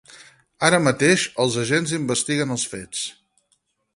[0.69, 3.07] Ara mateix, els agents investiguen els fets.